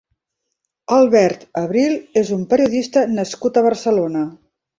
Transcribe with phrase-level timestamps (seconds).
[0.95, 1.93] Albert Abril
[2.23, 4.27] és un periodista nascut a Barcelona.